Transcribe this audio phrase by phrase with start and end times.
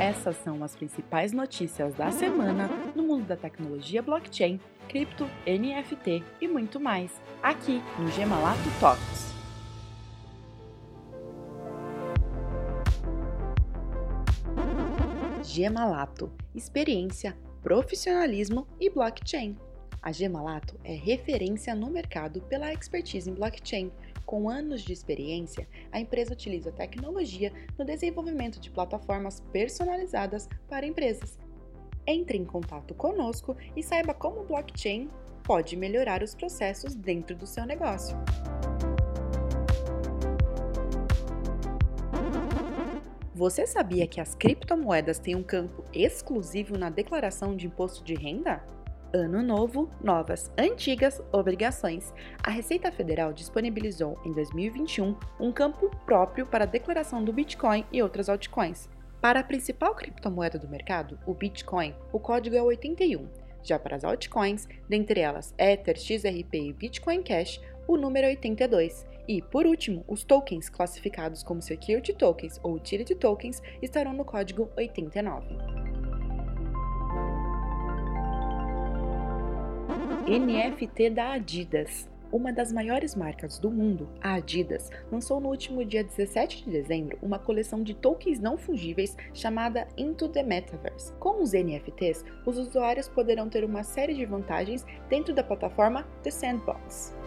[0.00, 6.48] Essas são as principais notícias da semana no mundo da tecnologia blockchain, cripto, NFT e
[6.48, 9.34] muito mais, aqui no Gemalato Talks.
[15.44, 19.54] Gemalato, experiência, profissionalismo e blockchain.
[20.00, 23.92] A Gemalato é referência no mercado pela expertise em blockchain
[24.24, 31.38] com anos de experiência, a empresa utiliza tecnologia no desenvolvimento de plataformas personalizadas para empresas.
[32.06, 35.08] Entre em contato conosco e saiba como o blockchain
[35.42, 38.16] pode melhorar os processos dentro do seu negócio.
[43.34, 48.62] Você sabia que as criptomoedas têm um campo exclusivo na declaração de imposto de renda?
[49.12, 52.14] Ano novo, novas, antigas obrigações.
[52.44, 58.00] A Receita Federal disponibilizou em 2021 um campo próprio para a declaração do Bitcoin e
[58.00, 58.88] outras altcoins.
[59.20, 63.26] Para a principal criptomoeda do mercado, o Bitcoin, o código é 81.
[63.64, 69.04] Já para as altcoins, dentre elas Ether, XRP e Bitcoin Cash, o número é 82.
[69.26, 74.70] E, por último, os tokens classificados como Security Tokens ou Utility Tokens estarão no código
[74.76, 75.79] 89.
[80.26, 82.08] NFT da Adidas.
[82.32, 87.18] Uma das maiores marcas do mundo, a Adidas, lançou no último dia 17 de dezembro
[87.22, 91.12] uma coleção de tokens não fungíveis chamada Into the Metaverse.
[91.14, 96.30] Com os NFTs, os usuários poderão ter uma série de vantagens dentro da plataforma The
[96.30, 97.19] Sandbox.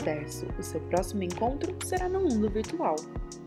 [0.00, 2.96] Tinderverso, o seu próximo encontro será no mundo virtual.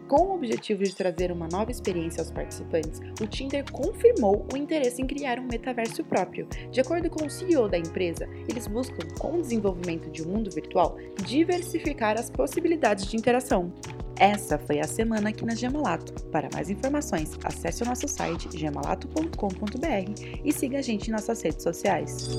[0.07, 5.01] Com o objetivo de trazer uma nova experiência aos participantes, o Tinder confirmou o interesse
[5.01, 6.47] em criar um metaverso próprio.
[6.71, 10.51] De acordo com o CEO da empresa, eles buscam, com o desenvolvimento de um mundo
[10.51, 13.73] virtual, diversificar as possibilidades de interação.
[14.19, 16.13] Essa foi a semana aqui na Gemalato.
[16.25, 21.63] Para mais informações, acesse o nosso site gemalato.com.br e siga a gente em nossas redes
[21.63, 22.30] sociais.